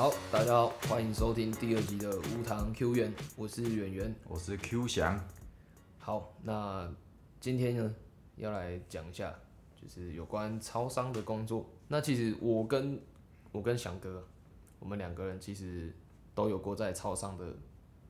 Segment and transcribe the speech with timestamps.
[0.00, 4.14] 好，大家好，欢迎收听第二集的无糖 Q 园，我是圆圆。
[4.26, 5.22] 我是 Q 翔，
[5.98, 6.90] 好，那
[7.38, 7.94] 今天呢，
[8.36, 9.34] 要来讲一下，
[9.76, 11.66] 就是有关超商的工作。
[11.88, 12.98] 那其实我跟
[13.52, 14.26] 我跟翔哥，
[14.78, 15.94] 我们两个人其实
[16.34, 17.54] 都有过在超商的，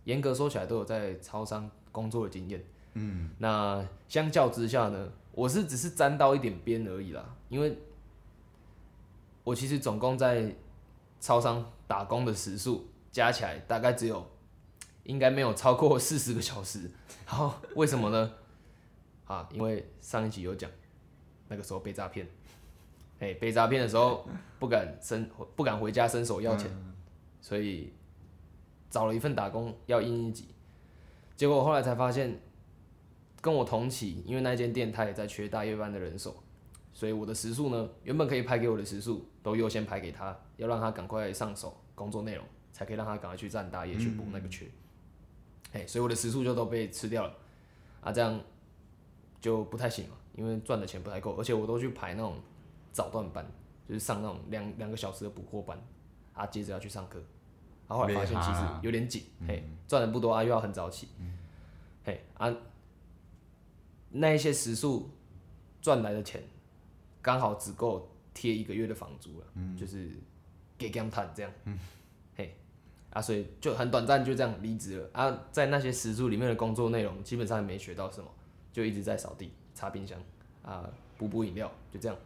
[0.05, 2.65] 严格说起来都有在超商工作的经验。
[2.95, 7.77] 嗯，那相较之下呢，我是只是沾到一点边而已啦，因为
[9.43, 10.55] 我其实总共在
[11.21, 14.27] 超商打工的时数加起来大概只有，
[15.05, 16.91] 应该没有超过四十个小时。
[17.27, 18.33] 然后，为什么呢？
[19.27, 20.69] 啊，因为上一集有讲，
[21.47, 22.27] 那个时候被诈骗，
[23.21, 24.27] 哎，被诈骗的时候
[24.59, 26.69] 不敢伸，不敢回家伸手要钱，
[27.41, 27.93] 所以
[28.89, 30.49] 找了一份打工要应一急。
[31.37, 32.41] 结果后来才发现，
[33.41, 36.43] 跟我同期，因为那间店他也在缺大夜班的人手，
[36.93, 44.67] 所以我的时数呢，原本可以排给我的时数都优先排给他，要让他赶快上手工作内容，才可以让他赶快去站大业去补那个缺。
[45.73, 47.35] 哎、所以我的时速就都被吃掉了，
[48.03, 48.39] 啊，这样
[49.41, 52.37] 就不太行了，因为赚的钱不太够，而且我都去排那种
[52.93, 53.47] 早段班，
[53.89, 55.81] 就是上那种两两个小时的补货班，
[56.35, 57.19] 啊，接着要去上课，
[57.89, 61.09] 然后后来发现其实有点紧，嘿，赚的不多啊，又要很早起，
[62.05, 62.53] 嘿啊，
[64.11, 65.09] 那一些时速
[65.81, 66.43] 赚来的钱，
[67.23, 69.47] 刚好只够贴一个月的房租了，
[69.79, 70.11] 就是
[70.81, 71.53] 给 gam 谈这样，
[72.35, 72.57] 嘿，
[73.11, 75.11] 啊，所以就很短暂就这样离职了。
[75.13, 78.29] 啊，在那些时数里面的工作内容基本上也没学到什么，
[78.73, 80.19] 就一直在扫地、擦冰箱
[80.63, 82.17] 啊、补补饮料，就这样，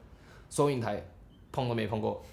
[0.48, 1.05] 收银台
[1.50, 2.24] 碰都没碰过，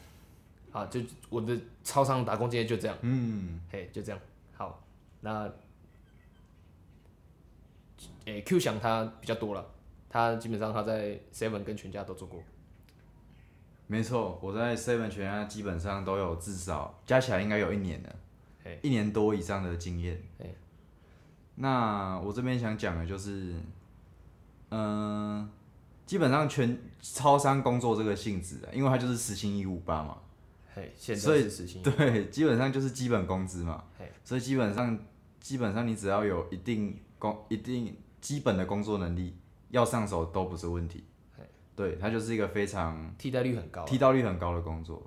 [0.71, 4.21] 啊，就我的超商打工经验就这样，嗯，嘿，就这样，
[4.53, 4.81] 好，
[5.21, 5.51] 那。
[8.25, 9.65] 诶、q 想他比较多了，
[10.07, 12.41] 他基本上他在 Seven 跟全家都做过。
[13.91, 18.15] 没错，我在 Seven 全家基本上都有至少加起来应该有一年了，
[18.81, 20.17] 一年多以上的经验。
[21.55, 23.53] 那我这边想讲的就是，
[24.69, 25.45] 嗯、
[26.05, 30.17] 基本上全超商工作这个性质啊，因为它就是时薪一五八嘛，
[30.73, 31.43] 嘿，现所以。
[31.83, 34.97] 对，基本上就是基本工资嘛嘿，所以基本上
[35.41, 39.35] 基本上你只要有一定工一定基本的工作能力，
[39.67, 41.03] 要上手都不是问题。
[41.75, 43.85] 对，它就是一个非常替代率很高啊。
[43.85, 45.01] 替代率很高的工作。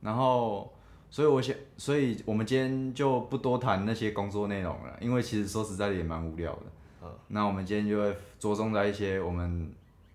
[0.00, 0.72] 然后，
[1.10, 6.62] 所以我想，所以我们今天就不多谈那些工作内容了，因为其实说实在的也蛮无聊的。
[7.02, 9.72] 嗯那我们今天就会着重在一些我们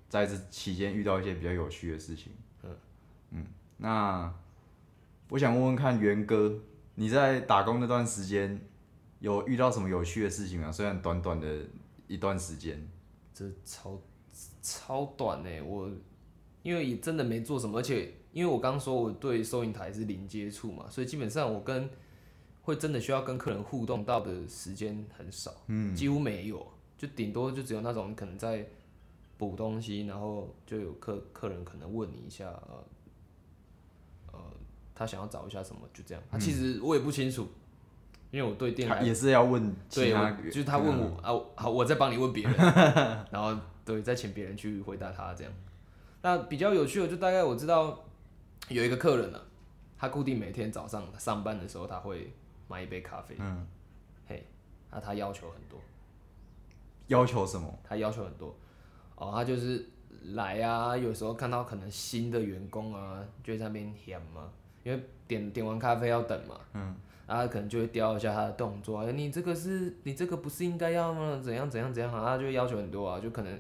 [0.08, 2.32] 在这期间遇到一些比较有趣的事情。
[3.32, 3.46] 嗯
[3.78, 4.34] 那
[5.30, 6.60] 我想问问看，元哥，
[6.96, 8.60] 你在打工那段时间
[9.20, 10.72] 有遇到什么有趣的事情吗？
[10.72, 11.48] 虽然短短的
[12.08, 12.88] 一段时间，
[13.34, 14.00] 这超
[14.66, 15.92] 超短呢、我
[16.64, 21.88] 因为也真的没做什么，而且因为我刚说我对收银台是零接触嘛，所以基本上我跟
[22.64, 26.66] 会真的需要跟客人互动到的时间很少，嗯，几乎没有，
[26.98, 28.68] 就顶多就只有那种可能在
[29.38, 32.84] 补东西，然后就有客客人可能问你一下，呃，
[34.34, 34.40] 呃，
[34.96, 36.24] 他想要找一下什么，就这样。
[36.32, 37.48] 啊、其实我也不清楚，
[38.32, 42.56] 因为我对店也是要问其对，就是他问我啊，我好，我再帮你问别人，
[43.32, 43.56] 然后
[43.86, 45.54] 对，再请别人去回答他这样。
[46.22, 48.04] 那比较有趣的，就大概我知道
[48.68, 49.40] 有一个客人啊，
[49.98, 52.34] 他固定每天早上上班的时候，他会
[52.68, 53.66] 买一杯咖啡，嗯，
[54.28, 54.46] 嘿，
[54.92, 55.80] 那他要求很多，
[57.08, 57.72] 要求什么？
[57.84, 58.56] 他要求很多，
[59.16, 59.88] 哦，他就是
[60.34, 64.50] 来啊，有时候看到可能新的员工啊，就会在那边嫌嘛，
[64.84, 66.96] 因为点点完咖啡要等嘛，嗯，
[67.28, 71.42] 然后他可能就会雕一下他的动作，哎，你这个是你这个不是应该要吗？
[71.44, 73.60] 怎样怎样怎样啊，他就会要求很多啊，就可能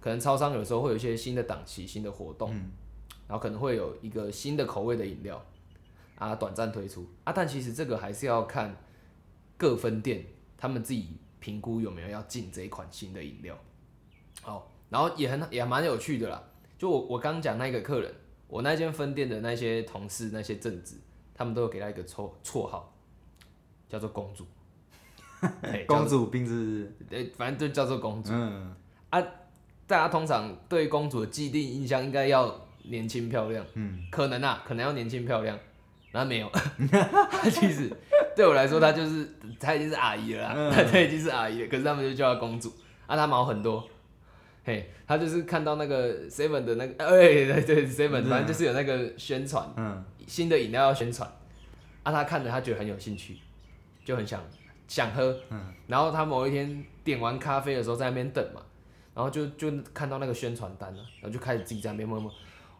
[0.00, 2.50] 可能超商有时候会有一些新的档期、新的活动，
[3.28, 5.44] 然后可能会有一个新的口味的饮料
[6.16, 8.76] 啊，短暂推出啊，但其实这个还是要看
[9.56, 10.24] 各分店
[10.56, 13.58] 他们自己评估有没有要进这一款新的饮料。
[14.44, 16.42] 哦，然后也很也蛮有趣的啦。
[16.78, 18.12] 就我我刚讲那个客人，
[18.48, 20.96] 我那间分店的那些同事那些正职，
[21.32, 22.91] 他们都有给他一个绰绰号，
[23.92, 24.46] 叫做公主。
[25.62, 28.32] 嘿公主病是对，反正就叫做公主。
[28.32, 28.74] 嗯。
[29.84, 35.58] 大家通常对公主的既定印象应该要年轻漂亮，嗯，可能啊，可能要年轻漂亮，
[36.10, 36.48] 然后没有，
[37.30, 37.90] 她其实
[38.34, 39.28] 对我来说，她就是
[39.60, 42.72] 她已经是阿姨了啦， 她已经是阿姨了，可是他们就叫她公主，
[43.06, 43.86] 啊，她毛很多，
[44.64, 51.30] 嘿，她就是看到那个 Seven 的那个，哎、对对 Seven，反正就是有那个宣传，嗯，新的饮料要宣传，
[52.04, 53.36] 啊，她看着她觉得很有兴趣，
[54.04, 54.42] 就很想
[54.88, 58.60] 想喝，嗯，然后他某一天点完咖啡的时候在那边等嘛。
[59.14, 62.32] 然后就就看到那个宣传单了，然后就开始自己在那边默默，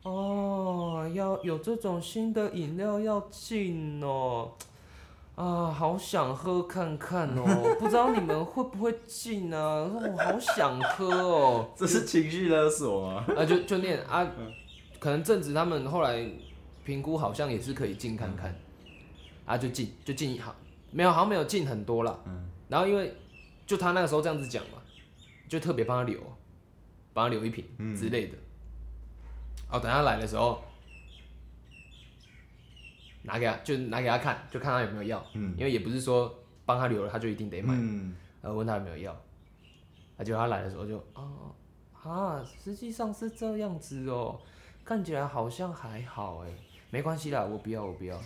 [0.03, 4.51] 哦，要有这种新的饮料要进哦，
[5.35, 7.45] 啊，好想喝看看哦，
[7.79, 9.83] 不知道你们会不会进啊？
[9.85, 13.27] 我好想喝哦， 这是情绪勒索啊？
[13.37, 14.27] 啊，就就念啊，
[14.99, 16.27] 可能正子他们后来
[16.83, 18.59] 评估好像也是可以进看看，
[19.45, 20.55] 啊，就进就进好，
[20.93, 23.15] 没有好像没有进很多了，嗯，然后因为
[23.67, 24.81] 就他那个时候这样子讲嘛，
[25.49, 26.21] 就特别帮他留，
[27.13, 27.65] 帮他留一瓶
[27.97, 28.37] 之类的。
[29.71, 30.63] 哦，等他来的时候，
[33.23, 35.25] 拿给他，就拿给他看，就看他有没有要。
[35.33, 35.55] 嗯。
[35.57, 36.33] 因为也不是说
[36.67, 37.73] 帮他留了，他就一定得买。
[37.75, 39.13] 嗯，然后问他有没有要，
[40.19, 41.55] 啊，结果他来的时候就，哦，
[42.03, 44.39] 啊，实际上是这样子哦，
[44.85, 46.51] 看起来好像还好哎，
[46.91, 48.21] 没关系啦，我不要，我不要，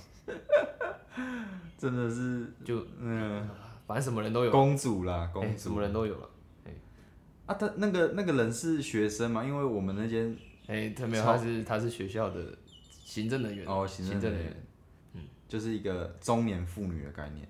[1.78, 3.48] 真的是就嗯，
[3.86, 5.58] 反正什么人都有，公主啦，哎公主。
[5.58, 6.30] 什么人都有了。
[7.46, 9.44] 啊，他那个那个人是学生嘛？
[9.44, 10.36] 因为我们那间
[10.66, 12.40] 哎、他没有，他是他是学校的
[13.04, 14.56] 行政人员，哦，行政人政员。
[15.14, 17.48] 嗯，就是一个中年妇女的概念。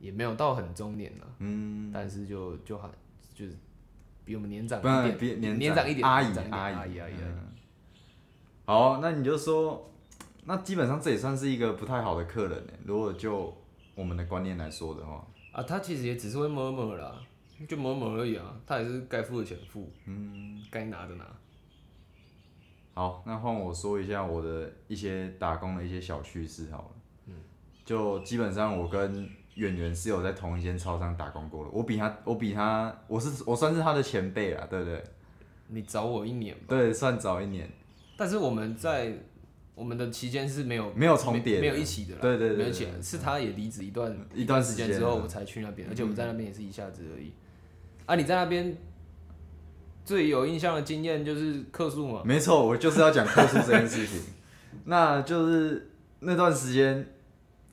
[0.00, 2.90] 也没有到很中年了，嗯，但是就就好
[3.32, 3.56] 就是
[4.22, 7.48] 比我们年长一点，比年年长一点，阿姨年长一点阿姨阿姨阿姨，嗯。
[8.66, 9.93] 好，那你就说，
[10.44, 12.72] 那基本上这也算是一个不太好的客人呢。
[12.84, 13.54] 如果就
[13.94, 17.14] 我们的观念来说的话，啊，他其实也只是会摸摸啦，
[17.68, 21.24] 就摸摸而已啊，他也是该付的钱付，嗯，该拿的拿。
[22.92, 26.90] 好，那换我说一下我的一些打工的一些小趣事好了。
[27.26, 27.34] 嗯，
[27.84, 35.02] 就基本上我跟演员是有在同一间超商打工过的，我比他，我比他，我是我算是他的前辈啦，对不对？
[35.68, 37.68] 你早我一年吧，对，算早一年，
[38.16, 39.16] 但是我们在
[39.74, 44.86] 我们的期间是没有没有重叠没有一起的啦，对对对没有一起的，是他也离职一段一段时间。
[44.90, 47.32] 之后，我才去那边，而且我在那边也是一下子而已。
[48.06, 48.76] 啊，你在那边
[50.04, 52.22] 最有印象的经验就是客诉嘛？
[52.24, 54.20] 没错，我就是要讲客诉这件事情。
[54.84, 57.06] 那就是那段时间，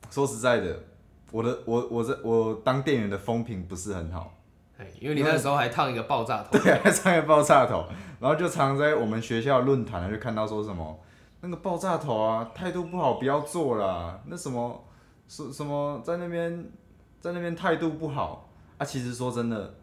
[0.10, 0.84] 说实在的，
[1.32, 4.40] 我的我我这我当店员的风评不是很好，
[4.78, 7.86] 哎，因为你那时候还烫一个爆炸头， 对，还烫一个爆炸头，
[8.20, 11.00] 然后就常在我们学校论坛就看到说什么
[11.42, 14.84] 那个爆炸头啊，态度不好不要做啦，那什么
[15.28, 16.72] 什什么在那边
[17.20, 18.48] 在那边态度不好。
[18.78, 19.76] 啊，其实说真的，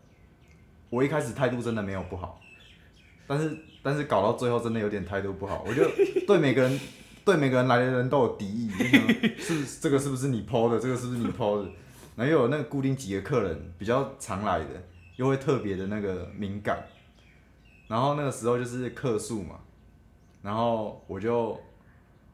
[0.90, 2.40] 我一开始态度真的没有不好，
[3.28, 5.84] 但是但是搞到最后真的有点态度不好，我就
[6.26, 6.80] 对每个人
[7.24, 8.68] 对每个人来的人都有敌意，
[9.38, 11.68] 是这个是不是你抛的，这个是不是你抛的，
[12.16, 14.82] 然后又有那个固定几个客人比较常来的，
[15.14, 16.84] 又会特别的那个敏感，
[17.86, 19.60] 然后那个时候就是客诉嘛，
[20.48, 21.60] 然后我就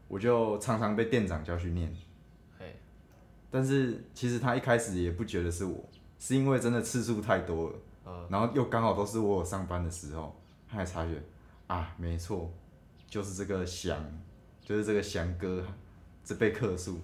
[0.06, 1.92] 我就常常被店长叫去念
[2.60, 2.72] 哎，
[3.50, 5.84] 但是其实他一开始也不觉得是我，
[6.20, 7.76] 是因为真的次数太多了，
[8.06, 10.32] 嗯然后又刚好都是我有上班的时候，
[10.68, 11.20] 他才察觉
[11.66, 12.54] 啊，没错，
[13.08, 13.98] 就是这个翔，
[14.64, 15.64] 就是这个翔哥，
[16.22, 17.00] 这被客诉，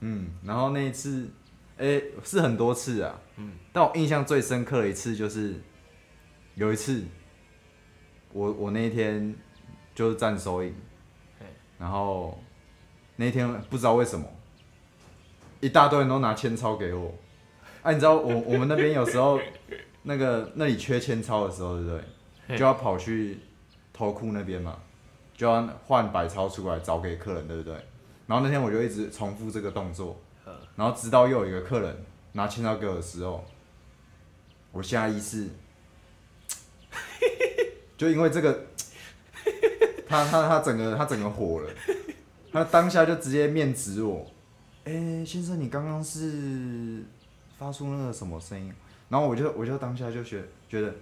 [0.00, 1.28] 嗯，然后那一次，
[1.76, 5.54] 哎、是很多次啊，嗯，但我印象最深刻的一次就是
[6.56, 7.04] 有一次，
[8.32, 9.32] 我我那一天
[9.98, 10.72] 就是站收银，
[11.76, 12.40] 然后
[13.16, 14.24] 那天不知道为什么，
[15.58, 17.12] 一大堆人都拿千钞给我，
[17.82, 19.40] 哎、你知道我我们那边有时候
[20.04, 21.90] 那个那里缺千钞的时候，对不
[22.46, 22.56] 对？
[22.56, 23.40] 就要跑去
[23.92, 24.78] 头库那边嘛，
[25.36, 27.74] 就要换百钞出来找给客人，对不对？
[28.28, 30.16] 然后那天我就一直重复这个动作，
[30.76, 33.44] 然后直到又有一个客人拿千钞给我的时候，
[34.70, 35.48] 我下意识
[37.98, 38.66] 就因为这个，
[40.08, 41.70] 他他他整个他整个火了，
[42.50, 44.26] 他当下就直接面指我，
[44.84, 47.04] 哎、先生你刚刚是
[47.58, 48.72] 发出那个什么声音？
[49.08, 50.92] 然后我就我就当下就觉觉得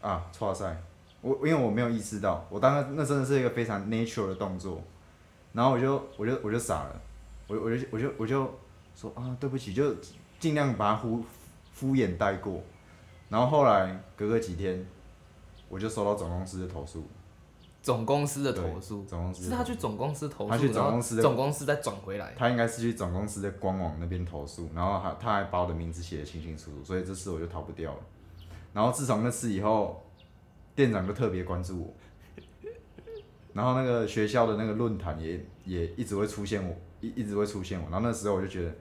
[0.00, 0.76] 啊，错赛，
[1.20, 4.82] 我因为我没有意识到，我当时那真的是一个非常 natural 的动作，
[5.52, 7.00] 然后我就我就我就傻了，
[7.46, 8.58] 我我就我就我就
[8.94, 9.94] 说啊对不起，就
[10.38, 11.24] 尽量把它敷
[11.72, 12.62] 敷衍带过，
[13.28, 14.84] 然后后来隔个几天，
[15.68, 17.06] 我就收到总公司的投诉，
[17.84, 22.32] 总公司的投诉，总公司是他去总公司投诉，他去总公司的总公司再转回来。
[22.34, 27.98] 他应该是去总公司的官网那边投诉，然后还他还把我的名字写得清清楚楚，所以这次我就逃不掉了。
[28.72, 30.02] 然后自从那次以后，
[30.74, 32.70] 店长就特别关注我，
[33.52, 37.84] 然后那个学校的那个论坛也也一直会出现我，一一直会出现我。
[37.90, 38.74] 然后那时候我就觉得，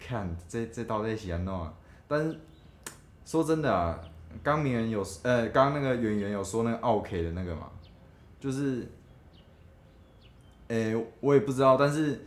[0.00, 1.72] 看这这到底是安弄啊？
[2.08, 2.36] 但是
[3.24, 4.00] 说真的啊，
[4.42, 7.70] 刚明人有呃，刚刚那个圆圆有说那个奥 K 的那个嘛，
[8.42, 8.90] 就是，
[10.66, 12.26] 诶、我也不知道，但是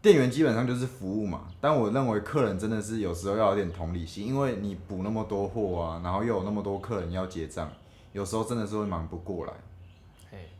[0.00, 1.48] 店员基本上就是服务嘛。
[1.60, 7.70] 但我认为客人真的是有时候要有点同理心，因为你补那么多货啊，然后又有那么多客人要结账，
[8.14, 9.52] 有时候真的是会忙不过来。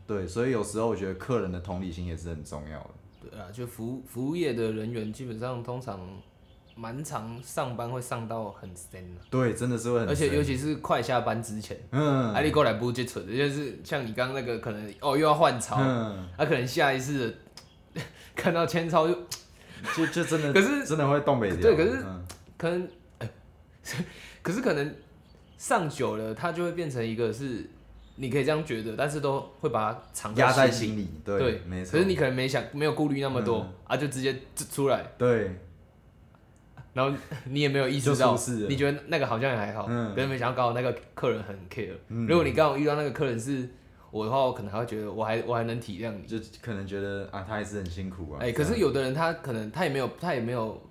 [0.05, 2.89] 对，所以有时候我觉得客人的同理心也是很重要的。
[3.21, 5.99] 对啊，就服务服务业的人员基本上通常
[6.81, 17.37] 蛮常上班会上到很深的，对，真的是会很，而且尤其是快下班之前，嗯，阿里过来不接蠢的，就是像你刚刚那个可能哦又要换钞，嗯，他可能下一次
[18.35, 19.13] 看到千超就
[19.95, 22.25] 就就真的， 可是真的会东北调，对可是嗯。
[22.57, 22.87] 可能，
[23.19, 23.29] 哎
[24.43, 24.95] 可是可能
[25.57, 27.67] 上久了，它就会变成一个是
[28.17, 31.09] 你可以这样觉得，但是都会把它藏压在心里。
[31.25, 31.93] 对对，没错。
[31.93, 33.73] 可是你可能没想，没有顾虑那么多、嗯。
[33.85, 34.39] 啊，就直接
[34.71, 35.59] 出来，对，
[36.93, 41.93] 然后你也没有意识到你觉得那个好像也还好，嗯可是没想到刚好那个客人很 care。
[42.09, 43.69] 嗯如果你刚好遇到那个客人是
[44.11, 46.27] 我的话，我可能还会觉得我还我还能体谅你。
[46.27, 48.39] 就可能觉得啊，他还是很辛苦啊。
[48.41, 50.81] 哎、可是有的人他可能他也没有他也没有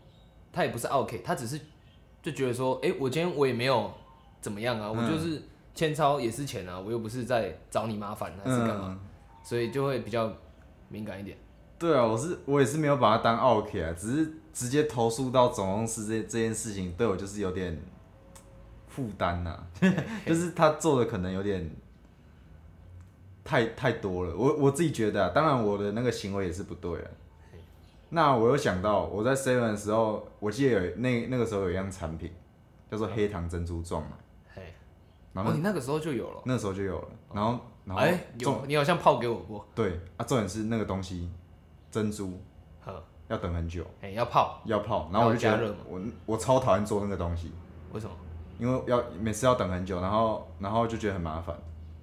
[0.53, 1.61] 他也不是 OK，他只是
[2.23, 3.93] 就觉得说，哎、我今天我也没有
[4.41, 5.43] 怎么样啊，我嗯就是
[5.75, 9.01] 签钞也是钱啊，我又不是在找你麻烦还是干嘛，嗯，
[9.45, 10.33] 所以就会比较
[10.89, 11.37] 敏感一点。
[11.81, 17.81] 对啊，我是我也是没有把它当 OK 啊，只是直接投诉到总公司这这件事情对我就是有点
[18.87, 19.59] 负担呐，
[20.27, 21.71] 就是他做的可能有点
[23.43, 27.11] 太太多了，我我自己觉得啊，当然我的那个行为也是不对啊。
[28.11, 32.31] 那我有想到，我在 Seven 的时候，我记得有那那个时候有一样产品
[32.91, 34.17] 叫做黑糖珍珠撞奶，
[34.55, 34.63] 嘿，
[35.33, 38.21] 然后哦，你那个时候就有了，那时候就有了，然后然后哎、
[38.67, 41.31] 你好像泡给我过，对啊，重点是那个东西
[41.91, 42.41] 珍珠
[42.81, 43.85] 呵，要等很久。
[44.01, 47.53] 哎、要泡，要泡，然后我就觉得我我超讨厌做那个东西，
[47.93, 48.13] 为什么？
[48.59, 51.57] 因为要每次要等很久，然后然后就觉得很麻烦。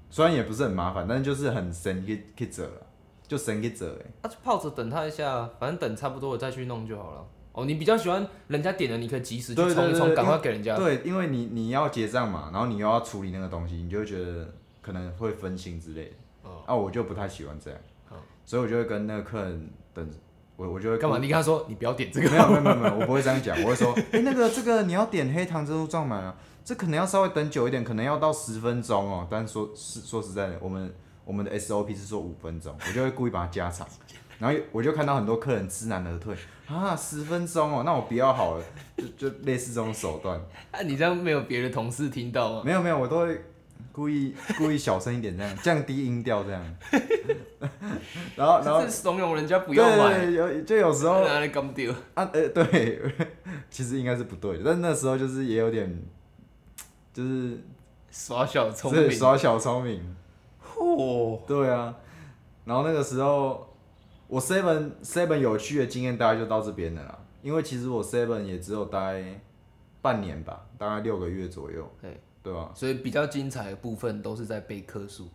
[0.10, 2.88] 虽然也不是很麻烦，但是就是很神给给折了，
[3.27, 4.12] 就神给折哎。
[4.24, 7.25] 那、就泡着等他一下，反正等差不多了再去弄就好了。
[7.51, 10.75] 哦，你比较喜欢人家点了，你可以及时去冲一冲，赶快给人家。
[10.77, 14.48] 对，因为你你要结账嘛，然后你又要处理那个东西，你就会觉得
[14.82, 16.15] 可能会分心之类的。
[16.44, 17.84] 哦啊，我就不太喜欢这样，哦
[18.48, 20.10] 所以我就会跟那个客人等，
[20.56, 21.18] 我我就会干嘛？
[21.18, 22.30] 你跟他说你不要点这个。
[22.30, 29.27] 没有没有没有没有，我不会这样讲，我会说，哎、那个这个你要点黑糖珍珠撞满啊，这可能要稍微等久一点，可能要到十分钟哦。
[29.30, 33.86] 但说是说实在的，我们我们的 SOP 是说五分钟，我就会故意把它加长，
[34.39, 36.34] 然后我就看到很多客人知难而退
[36.68, 38.63] 啊，十分钟哦，那我不要好了，
[38.96, 40.39] 就就类似这种手段。
[40.72, 42.62] 啊，你这样没有别的同事听到吗？
[42.63, 43.42] 没有没有，我都会
[43.98, 46.63] 故意 故意小声一点，这样降低音调这样。
[48.38, 51.92] 然后然后怂恿人家不要买，对有就有时候拿来干掉。
[52.13, 53.01] 啊，呃，对，
[53.72, 56.00] 其实应该是不对的，但那时候就是也有点，
[57.12, 57.60] 就是
[58.12, 59.18] 耍小聪是明。
[59.18, 60.16] 耍小聪明，
[60.63, 61.39] 嚯！
[61.48, 61.96] 对啊。
[62.66, 63.68] 然后那个时候，
[64.27, 69.42] 我 seven seven 有趣的经验大概就到这边了啦，因为其实我 seven 也只有待
[70.04, 72.72] 半年吧，大概六个月左右，对对吧？
[72.74, 75.27] 所以比较精彩的部分都是在背克数。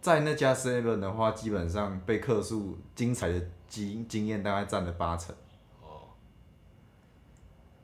[0.00, 5.34] 在那家 seven 的话，基本上被客诉精彩的经经验大概占了八成，
[5.80, 6.06] 哦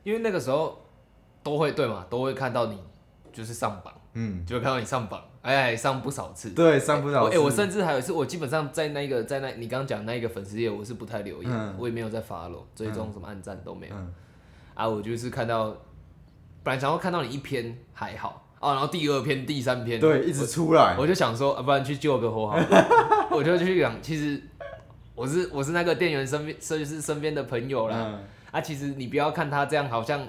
[0.03, 0.79] 因为那个时候
[1.43, 2.79] 都会对嘛，都会看到你
[3.33, 6.51] 就是上榜，嗯，就会看到你上榜，哎，上不少次。
[6.51, 14.15] 对，上不了哎、次，我甚至还有一次，我基本上在那个在那你刚刚讲那一个粉丝页，我是不太留意，嗯我也没有在 follow 追踪什么暗赞都没有、嗯
[14.75, 14.87] 啊。
[14.87, 15.77] 我就是看到，
[16.65, 22.67] 本来想要看到你一篇还好啊，然后第二篇、第三篇，对，一直出来，我就想说，啊、不然去救个火好了，
[23.31, 24.43] 我就去讲，其实
[25.15, 27.97] 我是我是那个店员身边，设计师身边的朋友啦。
[27.99, 28.19] 嗯。
[28.51, 30.27] 啊，其实你不要看他这样，好像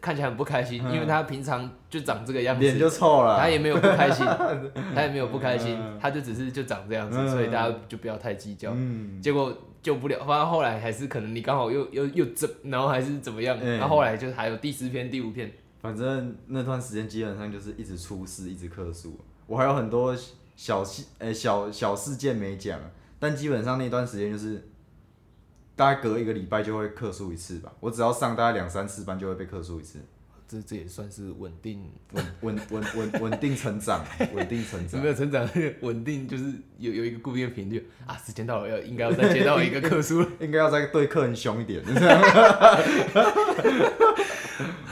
[0.00, 0.92] 看起来很不开心，嗯。
[0.92, 4.26] 因为他平常就长这个样子，脸就臭了，他也没有不开心，
[4.94, 7.28] 他也没有不开心嗯，他就只是就长这样子，嗯。
[7.30, 8.72] 所以大家就不要太计较。
[8.74, 13.78] 嗯，结果救不了，反正后来还是可能你刚好又又又怎，然后还是怎么样，嗯。
[13.78, 15.50] 然后后来就还有第十篇、第五篇，
[15.80, 19.18] 反正那段时间基本上就是一直出事，一直客诉。
[19.46, 20.16] 我还有很多
[20.56, 22.78] 小事，呃、小小事件没讲，
[23.18, 24.68] 但基本上那段时间就是
[25.76, 27.72] 大概隔一个礼拜就会客诉一次吧。
[27.80, 30.00] 我只要上大概两三次班就会被客诉一次，
[30.48, 34.04] 这这也算是稳定，稳稳稳稳稳定成长，
[34.34, 35.08] 稳定成长有没。
[35.08, 35.48] 有成长？
[35.82, 40.28] 稳定就是有有一个固定的频率啊，时间到了要应该要再接到一个客诉了。
[40.40, 41.82] 应该要再对客人凶一点，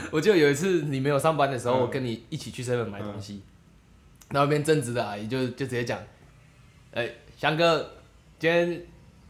[0.11, 3.41] 我记得有一次你没有上班的时候，嗯我跟你一起去 seven 买东西，
[4.29, 5.99] 然后那边正直的阿姨就就直接讲，
[6.93, 7.91] 哎、翔哥，
[8.39, 8.81] 今天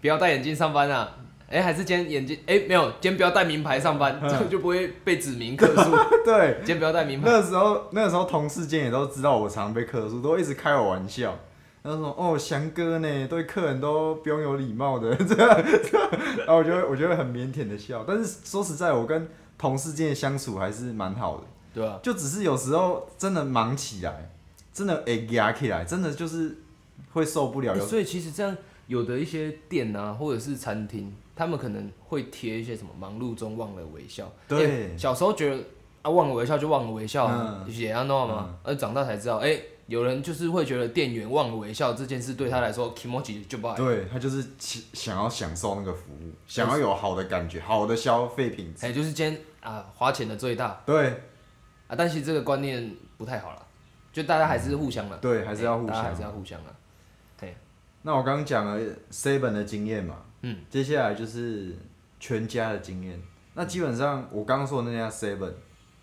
[0.02, 1.18] 不要戴眼镜上班啊。
[1.50, 2.38] 哎、还是今天眼镜？
[2.46, 5.92] 哎、没有，今天不要戴名牌上班，这样就不会被指名客诉。
[6.26, 6.58] 对。
[6.58, 7.30] 今天不要戴名牌。
[7.30, 11.40] 那时候，那个时候同事间也都知道我常被客诉，都一直开我玩笑。
[11.82, 15.64] 他说：“哦，翔哥呢，对客人都不用有礼貌的这样。
[15.90, 18.04] 这样”然后我就会，我就会很腼腆的笑。
[18.06, 19.26] 但是说实在，我跟
[19.58, 21.44] 同事间的相处还是蛮好的。
[21.74, 24.32] 对啊、就只是有时候真的忙起来，
[24.74, 26.58] 真的哎压起来，真的就是
[27.14, 27.76] 会受不了。
[27.76, 28.56] 有所以其实这样，
[28.88, 34.32] 有的一些店啊，或者是餐厅，他们可能会贴一些什么“忙碌中忘了微笑”。
[34.48, 35.64] 对，小时候觉得
[36.02, 37.30] 啊，忘了微笑就忘了微笑，
[37.68, 38.56] 也要弄吗？
[38.64, 39.60] 而长大才知道，哎。
[39.88, 43.76] 有人就是会觉得店员忘了微笑这件事对他来说，kimoji 就不好。
[43.76, 44.46] 对他就是
[44.94, 48.86] 想要享受那个服务，想要有好的感觉，好的消费品质。
[48.86, 50.82] 哎，就是今天啊，花钱的最大。
[50.86, 51.10] 对。
[51.88, 53.66] 啊，但是这个观念不太好了，
[54.12, 55.18] 就大家还是互相了。
[55.20, 56.04] 对，还是要互相。
[56.04, 56.76] 还是要互相了。
[57.40, 57.56] 对。
[58.02, 58.78] 那我刚刚讲了
[59.10, 61.74] seven 的经验嘛，嗯，接下来就是
[62.20, 63.18] 全家的经验。
[63.54, 65.54] 那基本上我刚刚说的那家 seven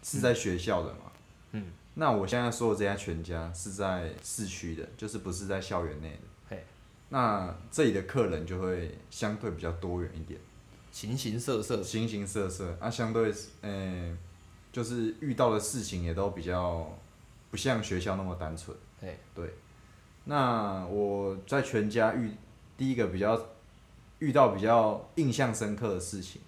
[0.03, 1.12] 是在学校的嘛，
[1.53, 1.67] 嗯。
[1.97, 6.19] 那我现在说的这家全家是在市区的，就是不是在校园内的。
[6.49, 6.65] 嘿，
[7.11, 10.41] 那这里的客人就会相对比较多元一点，
[10.91, 11.81] 形形色色。
[11.83, 14.17] 形形色色，啊，相对，诶，
[14.73, 16.99] 就是遇到的事情也都比较
[17.53, 18.77] 不像学校那么单纯。
[19.01, 19.55] 嘿，对。
[20.25, 22.33] 那我在全家遇
[22.77, 23.41] 第一个比较
[24.19, 26.43] 遇到比较印象深刻的事情，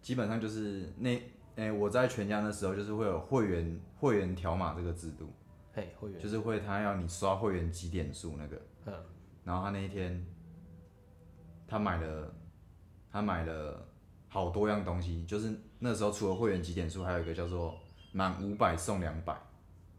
[0.00, 1.20] 基本上就是那。
[1.56, 5.32] 哎，我在全家那时候，就是会有会员会员条码这个制度，
[5.72, 6.20] 嘿，会员。
[6.20, 8.94] 就是会他要你刷会员几点数那个，嗯，
[9.42, 10.22] 然后他那一天，
[11.66, 12.34] 他买了
[13.10, 13.86] 他买了
[14.28, 17.74] 好多样东西，就是那时候除了会员几点数，还有一个叫做
[18.12, 19.34] 满五百送两百，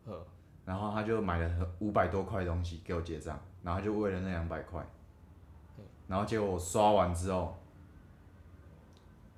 [0.06, 0.14] 嗯，
[0.64, 4.88] 然后他就买了五百多块东西给我结账，然后就为了那两百块，
[6.08, 7.58] 然后结果我刷完之后，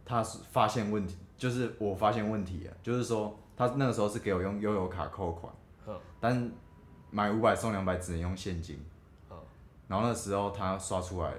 [0.03, 1.15] 他是发现问题。
[1.39, 5.51] 就是我发现问题了，就是说他那个时候是给我用悠游卡扣款，
[6.19, 6.51] 但
[7.09, 8.77] 买五百送两百只能用现金，
[9.87, 11.33] 然后那时候他刷出来，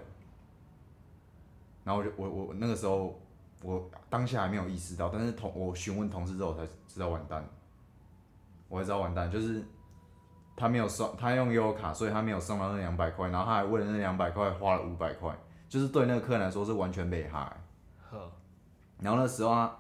[1.85, 3.21] 然后我就我我那个时候
[3.63, 7.45] 我当下还没有意识到，但是同我询问同事之后才知道完蛋，
[8.69, 9.63] 我才知道完蛋，就是
[10.57, 15.39] 他没有送他用悠游卡，所以他没有送到那两百块，然后他还为了那两百块花了五百块，
[15.69, 17.55] 就是对那个客人来说是完全被害，
[18.99, 19.77] 然后那时候他。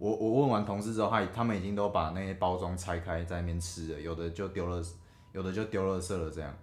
[0.00, 4.82] 我我问完同事之后，他他们已经都把那些包装拆开在那边吃了，有的就丢了，
[5.32, 6.56] 有的就丢了色了这样，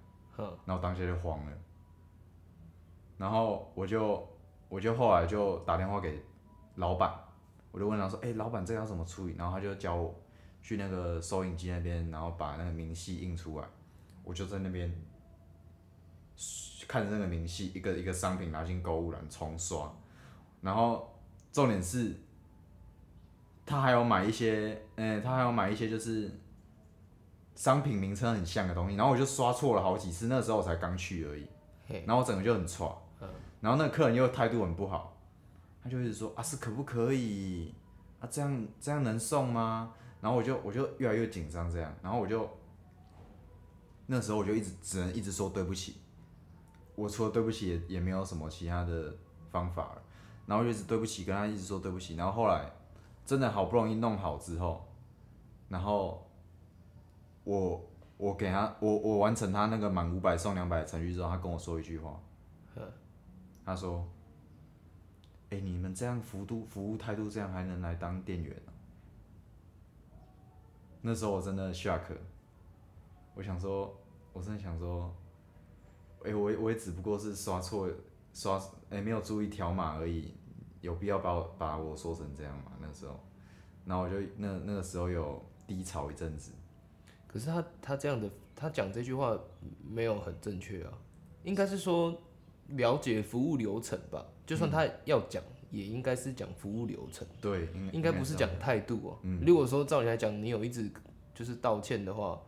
[0.65, 1.51] 然后当下就慌了，
[3.15, 4.27] 然后我就
[4.67, 6.19] 我就后来就打电话给
[6.77, 7.13] 老板，
[7.71, 9.35] 我就问他说，哎，老板这个要怎么处理？
[9.37, 10.19] 然后他就教我
[10.63, 13.67] 去那个收银机那边，然后把那个明细印出来，
[14.23, 14.91] 我就在那边
[16.87, 19.93] 看着那个明细，一个一个商品拿进购物篮重刷，
[20.59, 21.07] 然后
[21.51, 22.15] 重点是。
[23.67, 26.31] 他还有买一些，嗯，他还有买一些就是
[27.53, 31.45] 商品名称很像的东西，然后我就刷错了好几次，那时候我才刚去而已，
[32.05, 32.97] 然后我整个就很错，
[33.59, 35.17] 然后那个客人又态度很不好，
[35.83, 37.75] 他就一直说啊是可不可以？
[38.21, 39.91] 啊这样这样能送吗？
[40.21, 42.49] 然后我就我就越来越紧张这样，然后我就
[44.05, 45.97] 那时候我就一直只能一直说对不起，
[46.95, 49.13] 我除了对不起也也没有什么其他的
[49.51, 50.01] 方法了，
[50.45, 52.71] 然后就一直对不起跟他一直说对不起，然后后来。
[53.27, 54.87] 真的好不容易弄好之后，
[55.67, 56.25] 然后
[57.43, 57.85] 我
[58.15, 62.17] 我给他我我完成他那个满五百送两百的程序之后，他跟我说一句话，
[63.65, 64.07] 他说
[65.51, 68.55] ：“哎，你们这样服务服务态度这样还能来当店员？”
[71.03, 72.15] 那时候我真的 shock，
[73.35, 73.93] 我想说，
[74.31, 75.13] 我真的想说，
[76.23, 77.89] 哎，我我也只不过是刷错
[78.33, 78.57] 刷
[78.89, 80.36] 哎没有注意条码而已。
[80.87, 82.71] 有必要把我把我说成这样吗？
[82.79, 83.19] 那时候，
[83.83, 86.53] 然后我就那那个时候有低潮一阵子。
[87.27, 89.37] 可是他他这样的他讲这句话
[89.85, 90.93] 没有很正确啊，
[91.43, 92.17] 应该是说
[92.69, 94.25] 了解服务流程吧。
[94.45, 97.27] 就算他要讲，也应该是讲服务流程。
[97.41, 99.19] 对，应该不是讲态度哦。
[99.45, 100.89] 如果说照你来讲，你有一直
[101.35, 102.41] 就是道歉的话，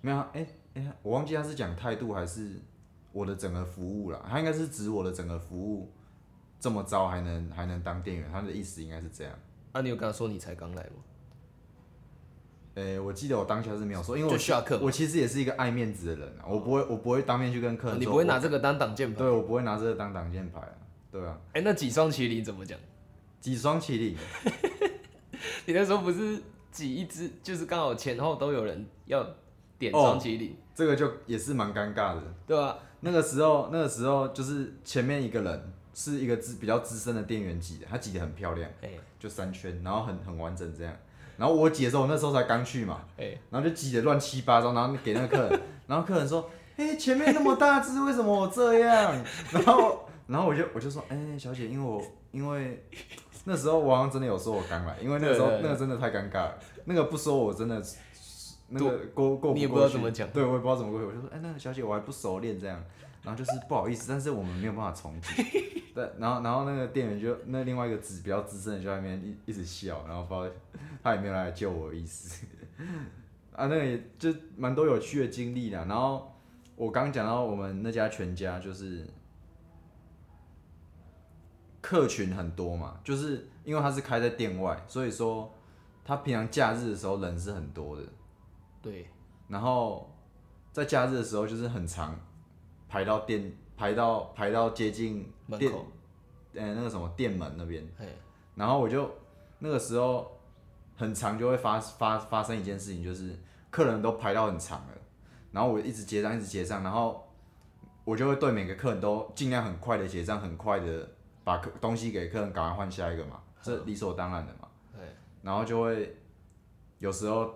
[0.00, 2.62] 没有，哎哎，我忘记他是讲态度还是
[3.12, 4.24] 我的整个服务了。
[4.26, 5.92] 他应该是指我的整个服务。
[6.62, 8.30] 这么糟还能还能当店员？
[8.30, 9.34] 他的意思应该是这样。
[9.72, 11.02] 啊，你有跟他说你才刚来吗？
[12.76, 18.00] 诶，我记得我当下是没有说，因为我我其实也是一个爱面子的人啊，我不会我不会当面去跟客人。
[18.00, 19.18] 你不会拿这个当挡箭牌？
[19.18, 20.72] 对，我不会拿这个当挡箭牌啊，
[21.10, 21.36] 对啊。
[21.52, 22.78] 哎，那几双麒麟怎么讲？
[23.40, 24.16] 几双麒麟？
[25.66, 29.26] 你那时候不是挤一只，就是刚好前后都有人要
[29.80, 32.78] 点双麒麟，这个就也是蛮尴尬的，对啊？
[33.00, 35.72] 那个时候那个时候就是前面一个人。
[35.94, 38.70] 是一个资比较资深的店员挤的，他挤得很漂亮，
[39.18, 40.94] 就三圈，然后很很完整这样。
[41.38, 43.00] 然后我挤的时候，那时候才刚去嘛，
[43.50, 49.12] 然后就挤得乱七八糟，然后给那个客人， 然后客人说：“哎，前面那么大只，为什么我这样？”
[49.50, 52.86] 然后然后我就我就说：“哎，小姐，因为我因为
[53.44, 57.82] 那时候我好像真的有说我刚来，因为那个时候那个真的太尴尬了，那个不说我真的
[58.68, 60.28] 那个过过你也不知道过去怎么讲。
[60.30, 62.80] 对我也不知道怎么过去，我就说，哎、那个小姐我还不熟练这样，
[63.22, 65.71] 然后就是不好意思，但是我们没有办法重启。
[65.94, 70.54] 对，然后然后那个店员就那另外一个资比较资深的就在那边一一直笑，然后不知道
[71.02, 72.46] 他也没有来救我的意思。
[73.52, 75.84] 啊，那个也就蛮多有趣的经历啦。
[75.86, 76.32] 然后
[76.74, 79.06] 我刚讲到我们那家全家就是
[81.82, 85.52] 客群很多嘛，就是因为他是开在店外，所以说
[86.02, 88.02] 他平常假日的时候人是很多的。
[88.80, 89.06] 对，
[89.48, 90.10] 然后
[90.72, 92.18] 在假日的时候就是很长，
[92.88, 95.86] 排到店排到排到接近店门口，
[96.54, 98.06] 呃那个什么店门那边，嘿，
[98.54, 99.10] 然后我就
[99.58, 100.38] 那个时候
[100.96, 103.36] 很长就会发发发生一件事情，就是
[103.70, 104.94] 客人都排到很长了，
[105.50, 107.28] 然后我一直结账一直结账，然后
[108.04, 111.08] 我就会对每个客人都尽量很快的结账，很快的
[111.42, 114.68] 把客东西给客人，赶快换下一个嘛，这理所当然的嘛。
[114.92, 115.00] 对，
[115.42, 116.16] 然后就会
[116.98, 117.52] 有时候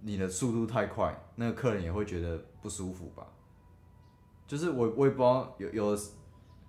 [0.00, 3.26] 你的速度太快，那个客人也会觉得不舒服吧。
[4.46, 5.98] 就是我我也不知道有有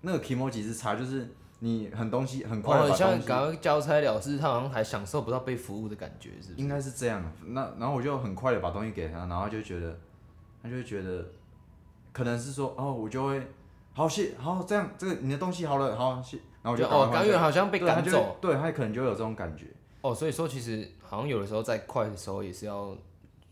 [0.01, 1.27] 那个 emoji 是差，就是
[1.59, 6.61] 你很东西很快哦，很像地把东西，赶快交差了事，他好像还享受不到被服务的感觉，是不是？
[6.61, 7.23] 应该是这样。
[7.45, 9.97] 那然后我就很快的把东西给他，然后他就觉得
[10.61, 11.25] 他就会觉得
[12.11, 13.41] 可能是说哦，我就会
[13.93, 18.37] 好谢好这样这个你的东西好了好谢，然后我就就哦，甘赶快换下愿好像被对他就会赶走。
[18.41, 19.65] 对他可能就会有这种感觉。
[20.01, 22.95] 哦，所以说其实好像有的时候在快的时候也是要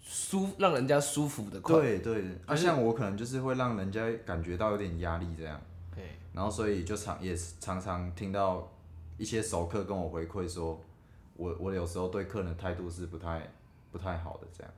[0.08, 1.76] 舒让人家舒服的快。
[1.76, 5.60] 对对，啊，像我可能就是会让人家感觉到有点压力这样，
[5.94, 8.72] 对，然后所以就常也是常常听到
[9.18, 10.80] 一些熟客跟我回馈说，
[11.36, 13.52] 我我有时候对客人的态度是不太
[13.92, 14.72] 不太好的这样。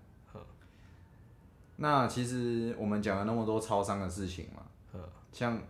[1.80, 4.64] 那其实我们讲了那么多超商的事情嘛，
[5.32, 5.62] 像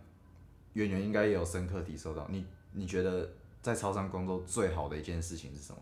[0.72, 3.28] 圆圆应该也有深刻体受到，你你觉得
[3.60, 5.78] 在超商工作最好的一件事情是什么？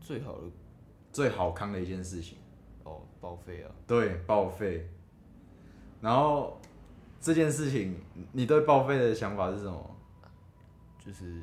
[0.00, 0.44] 最好的
[1.12, 2.38] 最好康的一件事情？
[2.84, 4.88] 哦，报废啊，对，报废。
[6.00, 6.60] 然后
[7.20, 8.00] 这件事情，
[8.32, 9.96] 你对报废的想法是什么？
[11.04, 11.42] 就是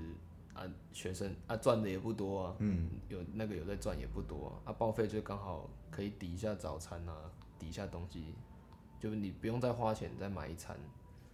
[0.53, 7.13] 啊，学生啊赚的也不多啊，嗯，有那个有在赚也不多啊，啊报废就刚好可以抵一下早餐啊，
[7.59, 8.33] 抵一下东西，
[8.99, 10.77] 就是你不用再花钱再买一餐。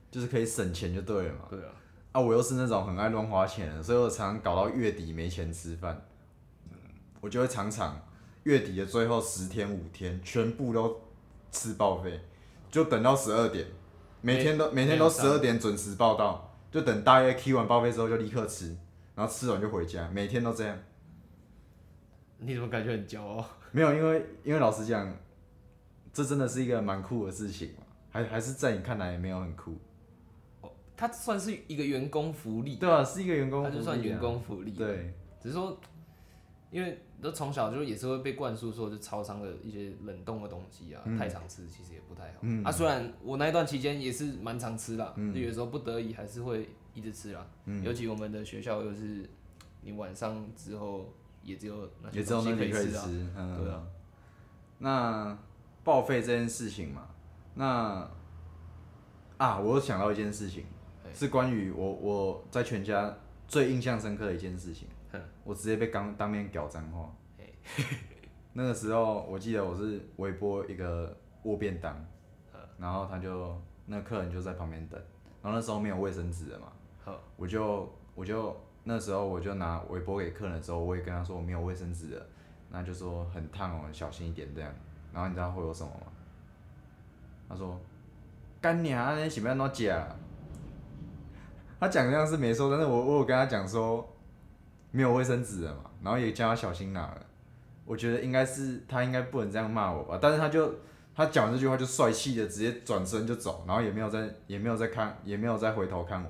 [0.09, 1.45] 就是可以省钱就对了嘛。
[1.49, 1.73] 对啊，
[2.13, 6.01] 啊，我又是那种很爱乱花钱的，所以我常常搞到月底没钱吃饭，
[7.21, 8.01] 我就会常常
[8.43, 10.99] 月底的最后十天五天全部都
[11.51, 12.19] 吃报废，
[12.69, 13.65] 就等到十二点，
[14.21, 18.75] 每天都每天都十二点准时报到，就等大约 K 完报废之后就立刻吃，
[19.15, 20.77] 然后吃完就回家，每天都这样。
[22.39, 23.45] 你怎么感觉很骄傲？
[23.71, 25.15] 没有，因为因为老实讲，
[26.11, 29.77] 这真的是一个蛮酷的事情嘛，还还是在你看来也没有很酷，
[30.97, 34.71] 它算是一个员工福利，对啊，是一个员工福利啊，它就算员工福利。
[34.71, 35.79] 对，只是说，
[36.71, 42.39] 因为都从小就也是会被灌输说，就超商的一些冷冻的东西啊，太常吃其实也不太好。
[42.41, 47.45] 嗯啊，虽然我那一段期间也是蛮常吃啦，就有时候不得已还是会一直吃啦。
[47.65, 49.29] 嗯尤其我们的学校又是
[49.81, 53.05] 你晚上之后也只有那些也只有东西可以吃啊。
[53.05, 53.83] 吃，嗯，对啊。
[54.79, 55.37] 那
[55.83, 57.07] 报废这件事情嘛，
[57.55, 58.09] 那
[59.37, 60.65] 啊，我又想到一件事情，
[61.13, 63.15] 是关于我我在全家
[63.47, 65.00] 最印象深刻的一件事情哼，
[65.43, 67.09] 我直接被当当面屌脏话。
[68.53, 71.95] 那个时候我记得我是微波一个卧便当，
[72.77, 74.99] 然后他就那个客人就在旁边等，
[75.41, 82.25] 然后那时候没有卫生纸了嘛，我就我就那时候我就拿微波给客人的时候，我也跟他说我没有卫生纸了，
[82.69, 84.73] 那就说很烫哦，小心一点这样。
[85.13, 86.07] 然后你知道会有什么吗？
[87.47, 87.79] 他说
[88.59, 90.07] 干娘，你喜不要弄假？
[91.79, 94.07] 他讲这样是没错，但是我我有跟他讲说
[94.91, 97.25] 没有卫生纸了嘛，然后也叫他小心拿了。
[97.85, 100.73] 我觉得应该是他应该不能这样骂我吧，但是他就
[101.15, 106.29] 他讲完这句话就帅气的直接转身就走，然后也没有再也没有再看也没有再回头看我，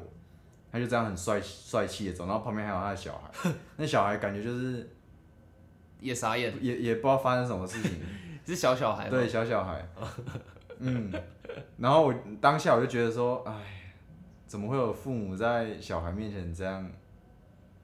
[0.72, 4.90] 他就这样很帅帅气的走，然后旁边还有他的小孩， 那小孩感觉就是
[6.00, 8.00] 也傻眼，也也不知道发生什么事情，
[8.46, 9.12] 是小小孩吗？
[9.12, 9.88] 对，小小孩，
[10.80, 11.12] 嗯，
[11.78, 13.54] 然后我当下我就觉得说，哎，
[14.48, 16.90] 怎么会有父母在小孩面前这样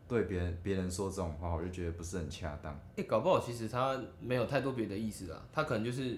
[0.07, 2.79] 对别人别人说这种话，我就觉得不是很恰当。
[2.95, 6.17] 哎、搞不好其实他没有太多别的意思啊，他可能就是，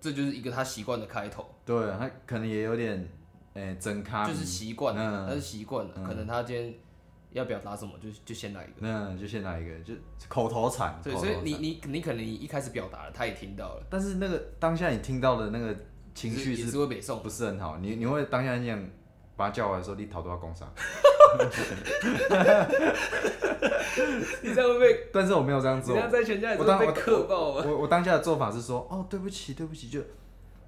[0.00, 3.08] 这就是一个他习惯的开头，对他可能也有点，
[3.54, 6.74] 诶、真咖就是习惯了，嗯他是习惯了，可能他今天
[7.32, 8.72] 要表达什么，就就先来一个。
[8.78, 9.94] 那就先来一个，就
[10.28, 10.98] 口头禅。
[11.04, 15.76] 对，所以你你你可能你一开始表达了，他也听到了，但是那个当下你听到的那个
[16.14, 17.28] 情绪也是是会北宋不。
[17.28, 17.76] 是很好？
[17.78, 18.82] 你你会当下很想
[19.36, 20.66] 把他叫回来说你讨多少工伤？
[24.42, 26.00] 你这样会被，但是我没有这样你做这。
[26.00, 27.64] 样在全家也我当我是被克爆吧？
[27.66, 30.00] 我我当下的做法是说，哦，对不起，对不起，就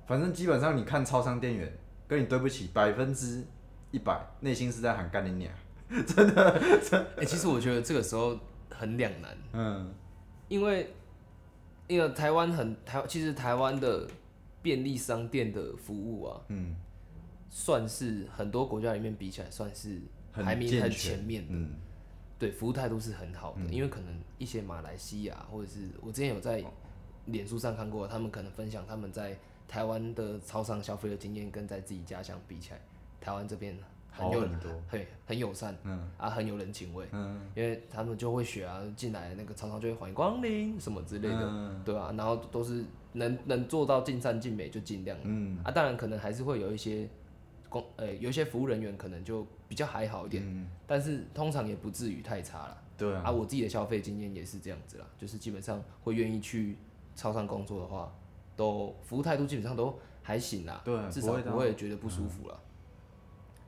[0.07, 1.73] 反正基本上你看超商店员
[2.07, 3.45] 跟你对不起，百分之
[3.91, 5.53] 一百内心是在喊干你娘。
[7.17, 8.39] 哎、其实我觉得这个时候
[8.71, 9.93] 很两难，嗯
[10.49, 10.95] 因为
[11.87, 14.07] 因为台湾很台，其实台湾的
[14.63, 16.75] 便利商店的服务啊，嗯，
[17.51, 20.01] 算是很多国家里面比起来，算是很
[20.33, 21.49] 排名很前面的。
[21.53, 21.71] 嗯。
[22.39, 26.65] 对，服务态度是很好的，因为可能一些马来西亚或者是我之前有在
[27.27, 32.81] 脸书上看过，他们可能分享他们在台湾的超商消费的经验，跟在自己家乡比起来，
[33.21, 33.79] 台湾这边
[34.11, 34.73] 很有好很多。
[34.89, 36.11] 很很友善，嗯。
[36.19, 37.41] 啊，很有人情味，嗯。
[37.55, 41.81] 因为他们就会学啊，进来那个超商就会欢迎光临什么之类的，嗯。
[41.85, 45.61] 对啊，然后都是能能做到尽善尽美就尽量，嗯。
[45.63, 47.09] 啊，当然可能还是会有一些
[47.73, 52.83] 工，呃，有一些服务人员可能就比较还好一点，嗯，但是通常也不至于太差了。
[52.99, 56.77] 对啊，啊，我自己的消费经验也是这样子啦，就是基本上会愿意去
[57.17, 58.15] 超商工作的话，
[58.55, 62.57] 都服务态度基本上都还行啦，对至少不会到不会觉得不舒服啦，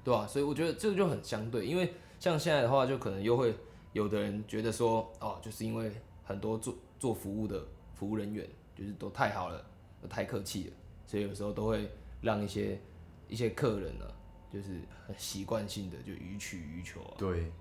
[0.04, 3.56] 对啊，所以我觉得这个就很相对，因为像现在的话，就可能又会
[3.92, 5.90] 有的人觉得说，哦，就是因为
[6.22, 7.64] 很多做做服务的
[7.94, 9.64] 服务人员就是都太好了，
[10.00, 10.72] 都太客气了，
[11.06, 11.90] 所以有时候都会
[12.20, 12.78] 让一些
[13.28, 14.04] 一些客人呢、
[14.52, 17.14] 就是很习惯性的就予取予求啊。
[17.18, 17.52] 对，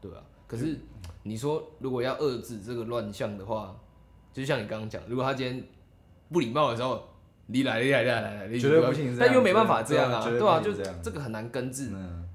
[0.00, 0.78] 对啊，可是
[1.22, 3.74] 你说如果要遏制这个乱象的话，
[4.32, 5.64] 就像你刚刚讲，如果他今天
[6.30, 7.08] 不礼貌的时候，
[7.46, 10.72] 你来，你来，你来，来来，你绝对不行但又没办法这样啊，绝对对啊，就
[11.02, 12.28] 这个很难根治，嗯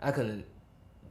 [0.00, 0.42] 啊，可能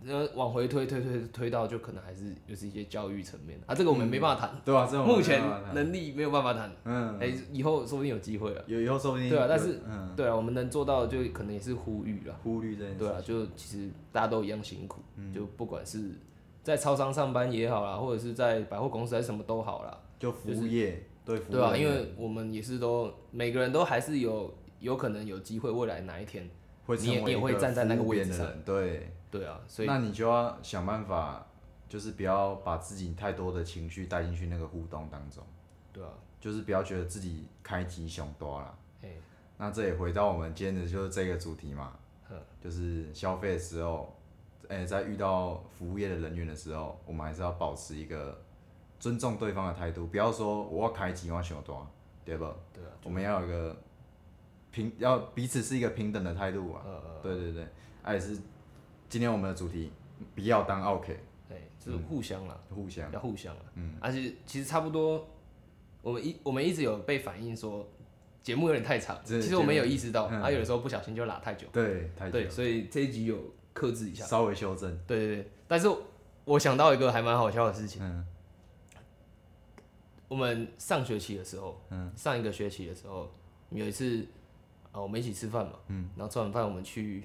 [0.08, 3.60] 呃往回推推推推到，就可能还是就是一些教育层面。
[3.66, 5.42] 啊，这个我们没办法谈，对啊，这目前
[5.74, 10.14] 能力没有办法谈，嗯，哎，以后说不定有机会了，有以后说不定对啊但是嗯。
[10.16, 12.40] 对啊，我们能做到的就可能也是呼吁了。
[12.44, 15.34] 呼吁这对啊，就其实大家都一样辛苦，嗯。
[15.34, 16.12] 就不管是
[16.64, 26.50] 在超商上班也好啦，或者是在百货公司还是什么都好啦，就服务业对服务对啊，因为我们也是都每个人都还是有有可能有机会，未来哪一天，
[26.86, 28.48] 会你也会站在那个位置上。
[28.64, 31.46] 对，对啊，所以那你就要想办法，
[31.90, 35.44] 就是不要把自己太多的情绪带进去那个互动当中，
[35.92, 38.74] 对啊，就是不要觉得自己开机熊多啦。
[39.02, 39.10] 哎，
[39.58, 41.94] 那这也回到我们今天的就是这个主题嘛
[42.30, 44.16] 嗯，就是消费的时候，
[44.68, 48.42] 哎、在遇到服务业的人员的时候，我们还是要保持一个
[49.00, 51.86] 尊重对方的态度，不要说我要开机我熊多，
[52.24, 52.46] 对不？
[52.74, 53.76] 对啊，我们要有一个
[54.72, 56.82] 平，要彼此是一个平等的态度啊。
[56.86, 57.68] 呃呃，对对对，
[58.04, 58.38] 那、也是
[59.16, 59.90] 今天我们的主题，
[60.36, 65.26] 不要当 OK，对，就是互相啦，互相，要互相啦，嗯，而且其实差不多，
[66.02, 67.88] 我们一我们一直有被反映说
[68.44, 74.26] 节目有点太长，其实我们有意识到，嗯啊，有的时候不小心就拉太久，对，太对，所以这一集有克制一下。
[74.26, 75.88] 稍微修正，对对对，但是
[76.44, 78.28] 我想到一个还蛮好笑的事情，嗯。
[80.28, 82.12] 我们上学期的时候，嗯。
[82.18, 83.32] 上一个学期的时候，
[83.70, 84.28] 有一次
[84.92, 87.24] 啊，我们一起吃饭嘛，嗯，然后吃完饭我们去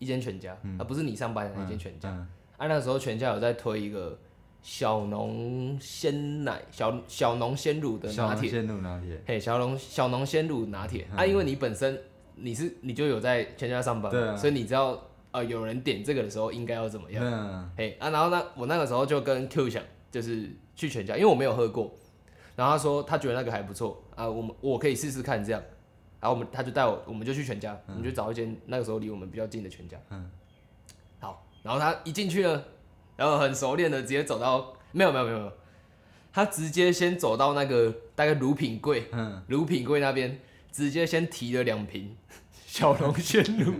[0.00, 4.18] 一间全家，啊，不是你上班的那间全家，嗯啊，那时候全家有在推一个
[4.62, 11.96] 小农鲜奶、小小农鲜乳的拿铁，鲜乳拿铁，嘿，小农小农鲜乳拿铁、啊，因为你本身
[12.34, 14.34] 你是你就有在全家上班，对啊。
[14.34, 17.22] 所以你知道呃有人点这个的时候应该要怎么样。
[17.24, 17.70] 嗯。
[17.76, 21.94] 嘿啊，然后呢，我那个时候就跟 Q 想，就是去全家，因为我没有喝过，
[22.56, 25.62] 然后他说他觉得那个还不错啊，我们我可以试试看这样，
[26.20, 30.30] 然后我们他就带我，我们就去全家，我们就找一间那个时候离我们比较近的全家，嗯，
[31.18, 32.64] 好，然后他一进去呢，
[33.16, 35.52] 然后很熟练的直接走到，没有没有没有没有，
[36.30, 40.38] 他直接先走到那个大概乳品柜，嗯，乳品柜那边，
[40.70, 42.14] 直接先提了两瓶
[42.52, 43.74] 小龙鲜乳，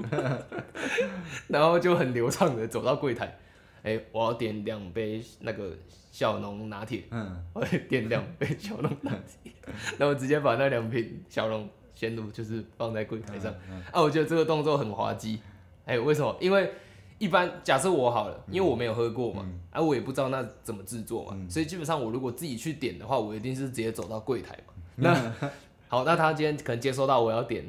[1.49, 3.39] 然后就很流畅的走到柜台，
[3.83, 5.77] 哎、我要点两杯那个
[6.11, 9.53] 小龙拿铁，嗯，我要点两杯小龙拿铁，
[9.99, 11.69] 然后直接把那两瓶小浓
[12.01, 15.39] 鲜乳就是放在柜台上，嗯啊，我觉得这个动作很滑稽，
[15.85, 16.35] 哎、为什么？
[16.41, 16.73] 因为
[17.19, 24.73] 一般假设我好了，因为我没有喝过嘛，啊，我也不知道那怎么制作嘛，所以基本上我如果自己去点的话，我一定是直接走到柜台嘛。
[24.97, 25.51] 那
[25.89, 27.63] 好，那他今天可能接收到我要点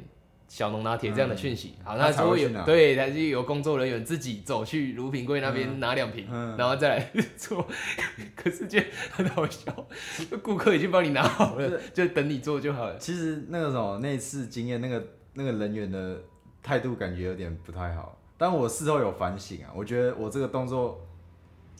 [0.52, 6.54] 小农拿铁这样的讯息，好，那他才会有对，他就有工作人员自己走去乳品柜那边拿两瓶，嗯。
[6.58, 7.66] 然后再来 做，
[8.36, 8.78] 可是就
[9.12, 9.74] 很好笑，
[10.42, 12.98] 顾客已经帮你拿好了，就等你做就好了。
[12.98, 16.20] 其实那个什么那次经验，那个那个人员的
[16.62, 21.00] 态度感觉有点不太好，但我事后有反省啊，我觉得我这个动作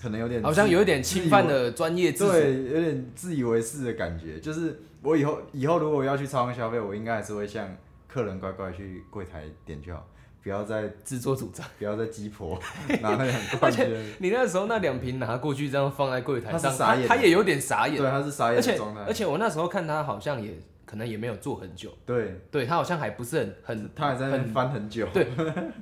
[0.00, 2.10] 可能有点好像有一点侵犯了专业。
[2.10, 4.40] 对，有点自以为是的感觉。
[4.40, 7.68] 就是我以后以后如果要去超商消费，我应该还是会像
[8.12, 10.06] 客人乖乖去柜台点就好，
[10.42, 11.64] 不要再自作主张。
[11.78, 12.60] 不要再鸡婆
[13.00, 13.86] 拿那两罐去，
[14.18, 17.96] 你那时候那两瓶拿过去，这样放在柜台上，他他也有点傻眼。
[17.96, 19.00] 对，他是傻眼而且的状态。
[19.06, 20.52] 而，且我那时候看他好像也
[20.84, 25.26] 可能也没有做很久，对，对他好像还不是很很，他还在那翻很久，对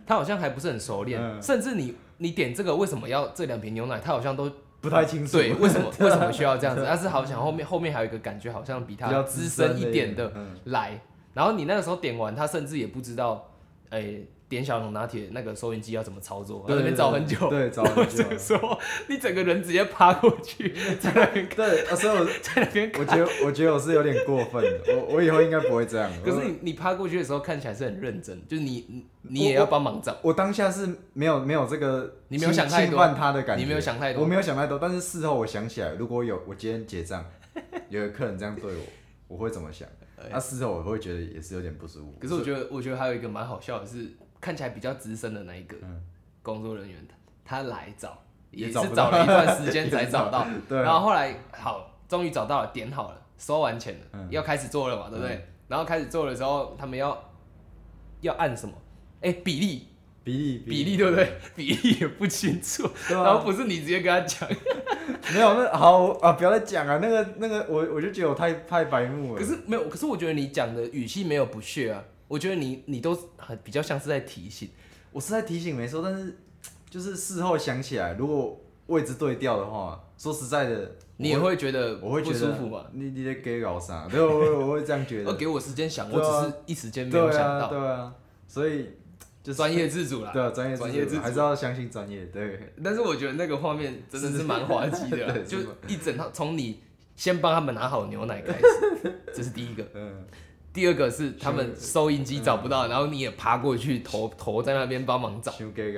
[0.06, 1.42] 他好像还不是很熟练，嗯。
[1.42, 4.48] 甚至你你点这个为什么要这两瓶牛奶，他好像都
[4.80, 10.56] 不太清楚，对为什么 为什么需要这样子，但是好像后面后面还有一个感觉好像比他资深一点的嗯。
[10.66, 11.00] 来，
[11.34, 13.52] 然后你那个时候点完，他甚至也不知道，
[13.90, 14.14] 哎、
[14.48, 17.48] 点小龙拿铁那个收银机要怎么操作，在那边找很久。
[17.48, 18.76] 对，找很久这，个时候，
[19.08, 26.10] 你整个人直接趴过去，在那边对，啊所以我 在那边我觉得我觉得我是有点过分的，我我以后应该不会这样。
[26.24, 37.24] 可是你你趴过去的时候看起来是很认真，就是你你你也要帮忙找，我当下是没有没有这个你没有想太多犯他的感觉，你没有想太多我没有想太多，但是事后我想起来，如果有我今天结账，
[37.88, 38.82] 有个客人这样对我，
[39.28, 39.88] 我会怎么想？
[40.30, 42.14] 那、事后我会觉得也是有点不舒服。
[42.20, 46.02] 可是我觉得我觉得还有一个蛮好笑的是，看起来比较资深的那一个嗯
[46.42, 46.96] 工作人员，
[47.44, 48.18] 他来找
[48.50, 55.46] 也是找了一段时 间才找到，然后后来好，终于找到了，点好了，收完钱了，嗯要开始做了嘛，对不对？
[55.68, 57.30] 然后开始做的时候，他们要
[58.22, 58.74] 要按什么？
[59.20, 59.87] 哎、比例
[60.22, 61.38] 比例比例对不对？
[61.56, 64.48] 比例也不清楚，啊然后不是你直接跟他讲，
[65.33, 69.40] 没有那好啊，不要再讲啊，那个那个我我就觉得我太太白目了。
[69.40, 74.68] 可是没有，可是我觉得你讲的语气没有不屑啊，我觉得你你都很比较像是在提醒。
[75.12, 76.37] 我是在提醒没错，但是
[76.90, 82.85] 就是事后想起来，如果位置对调的话，说实在的，你也会觉得不我会觉得舒服嘛？
[82.92, 84.06] 你你在给搞啥？
[84.11, 85.30] 对，我会我会这样觉得。
[85.30, 87.68] 要 给我时间想，我只是一时间没有对啊，想到。
[87.68, 88.12] 对啊，
[88.46, 88.90] 所以
[89.42, 90.31] 就是专业自主啦。
[90.33, 92.24] 对啊，专业专业自主还是要相信专业。
[92.26, 96.81] 对，但是我觉得那个画面真的是蛮滑稽的就一整套从你
[97.16, 99.85] 先帮他们拿好牛奶开始，这是第一个。
[99.94, 100.24] 嗯，
[100.72, 105.53] 第二个是他们收音机找不到，然后你也爬过去头头在那边帮忙找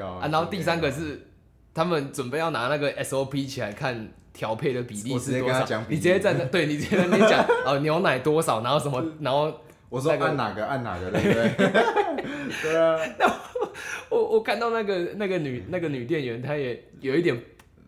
[0.04, 0.28] 啊。
[0.30, 1.28] 然后第三个是
[1.74, 9.52] 他们准备要拿那个 SOP 起来看调配的比例是多少你直接在那对你直接在那边讲 哦牛奶多少，然后什么，然后
[9.92, 11.72] 我说按哪个按哪个，对不对？
[12.72, 12.98] 对啊，
[14.08, 17.38] 我我看到那个那个女那个女店员，她也有一点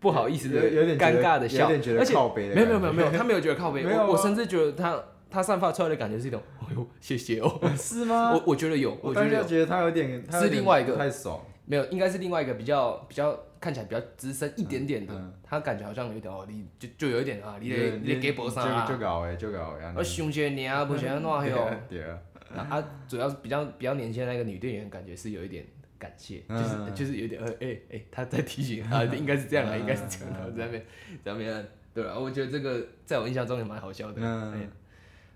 [0.01, 8.33] 不好意思的有有点尴尬的笑，而且靠背的没有没有没有没有，她没有觉得靠背，我我甚至觉得她她散发出来的感觉是一种， 哎呦谢谢哦， 是吗？
[8.35, 11.41] 我我觉得有，我觉得她有点是另外一个太爽。
[11.67, 18.87] 没有应该是另外一个比较比较看起来比较资深一点点的嗯，她感觉好像有一点哦，你就就有一点啊，你对得你得给博啥啊。
[18.87, 19.91] 就，就搞诶，就搞诶。
[19.97, 22.21] 我想些你啊，不想弄黑哦，对啊，
[22.55, 22.61] 啊。
[22.69, 25.65] 啊，主要是比较比较年轻的那个女店员，感觉是有一点
[25.99, 26.87] 感谢，就嗯。
[26.87, 30.87] 是就是有点呃哎哎，她在提醒 他，应该是这样啊，嗯应该是这样的，在那边
[31.25, 34.21] 在那边，对啊，我觉得这个在我印象中也蛮好笑的。
[34.21, 34.53] 嗯。
[34.53, 34.69] 哎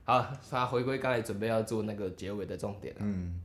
[0.04, 3.40] 好，他回归刚才准备要做那个结尾的重点了，嗯。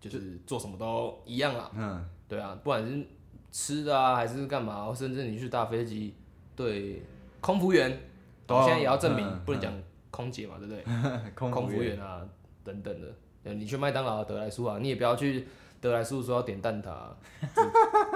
[0.00, 3.04] 就是做什么都一样啦，嗯，对啊，不管是
[3.50, 6.14] 吃的啊，还是干嘛，甚至你去搭飞机，
[6.54, 7.02] 对，
[7.40, 7.98] 空服员，
[8.46, 9.72] 都要现在也要证明嗯，不能讲
[10.10, 11.30] 空姐嘛，对不对？
[11.34, 12.26] 空 空服员啊
[12.64, 13.06] 等等的。
[13.42, 15.46] 对你去麦当劳、德莱素啊，你也不要去
[15.80, 17.16] 德莱素说要点蛋挞、啊、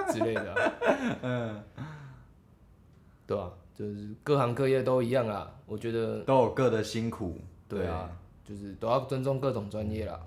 [0.09, 0.73] 之之类的、啊，
[1.23, 1.63] 嗯，
[3.25, 5.49] 对啊，就是各行各业都一样啊。
[5.65, 7.39] 我觉得都有各的辛苦。
[7.67, 8.07] 对啊，
[8.45, 10.19] 就是都要尊重各种专业啦。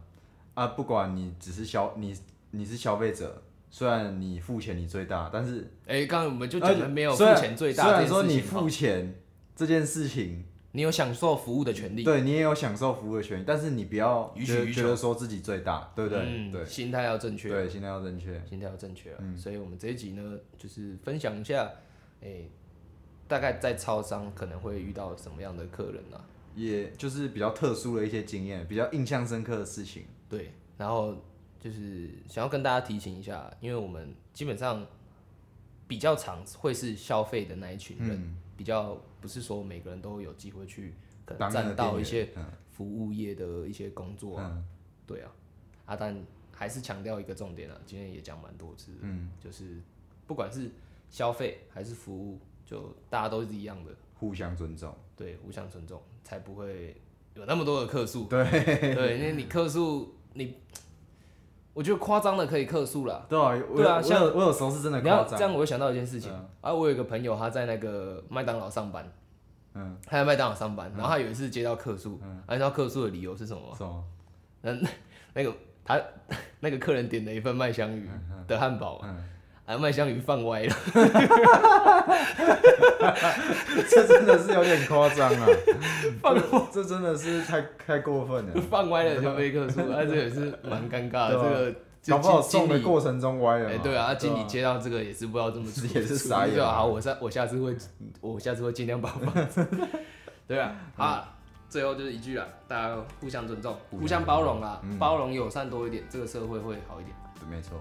[0.55, 2.19] 啊，不管你只是消你
[2.51, 9.15] 你是消费者，虽然你付钱你最大，但是哎、刚才我们就讲了没有付钱最大虽然说你付钱
[9.55, 16.23] 这件事情，你有享受服务的权利，对你也有享受服务的权利，但是你不要觉得觉得说自己最大，对不对？
[16.25, 18.43] 嗯对心态要正确，对，心态要正确。
[18.49, 19.19] 心态要正确啊。
[19.21, 21.71] 嗯所以我们这一集呢，就是分享一下，
[22.23, 22.43] 哎、
[23.27, 26.21] 大概在超商可能会遇到什么样的客人啊？
[26.55, 30.05] 也就是比较特殊的一些经验，比较印象深刻的事情。
[30.29, 31.15] 对，然后
[31.67, 34.87] 就是想要跟大家提醒一下，因为我们基本上
[35.89, 44.65] 比较常会是消费的那一群人，嗯，比较不是说每个人都有机会去可能当那个站到一些嗯服务业的一些工作啊，嗯
[45.09, 45.33] 对啊，
[45.87, 46.17] 啊，但
[46.53, 49.83] 还是强调一个重点啊，今天也讲蛮多次，嗯，就是
[50.25, 50.71] 不管是
[51.11, 54.95] 消费还是服务，就大家都是一样的，互相尊重。
[55.17, 56.95] 对，互相尊重，才不会
[57.35, 58.27] 有那么多的客诉。
[58.29, 58.45] 对
[58.95, 60.59] 对，因为你客诉，你
[61.77, 63.27] 我觉得夸张的可以克数啦。
[63.29, 65.39] 对啊，我对啊像有我有时候是真的你要夸张。
[65.39, 69.07] 这样，我又想到一件事情嗯啊，我有一个朋友，他在那个麦当劳上班，
[69.75, 73.77] 嗯，他在麦当劳上班，然后他有一次接到客诉，嗯啊，你知道客诉的理由是什么吗？
[73.77, 74.05] 什么？
[75.35, 75.55] 那 个
[75.85, 76.01] 他
[76.61, 78.09] 那个客人点了一份麦香鱼
[78.49, 79.17] 的汉堡，嗯，
[79.67, 80.77] 啊，麦香鱼放歪了，
[83.91, 85.47] 这真的是有点夸张啊！
[86.23, 86.37] 放
[86.73, 88.61] 这真的是太太过分了。
[88.71, 91.33] 放歪了就被客诉，啊，这也是蛮尴尬的。
[91.33, 91.75] 这个
[92.07, 93.81] 搞不好送的过程中歪了哎、嘛。
[93.83, 97.77] 对啊，经理接到这个也是不知道这么也是傻眼对啊，好，我下我下次会，
[98.21, 99.35] 我下次会尽量保放。
[100.47, 101.27] 对啊，好，
[101.69, 107.17] 最后就是一句啦，大家互相尊重，互相包容啦，嗯包容友善多一点，这个社会会好一点。
[107.41, 107.81] 对没错。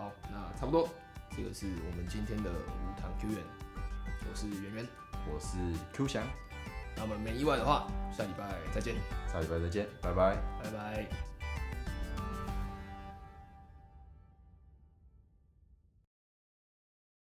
[0.00, 0.88] 好，那差不多，
[1.36, 3.38] 这个是我们今天的无糖 Q 源，
[4.30, 4.88] 我是圆圆。
[5.30, 5.58] 我是
[5.92, 6.22] Q 翔，
[6.96, 8.94] 那么没意外的话，下礼拜再见，
[9.30, 10.36] 下礼拜再见，拜拜。
[10.62, 11.29] 拜拜。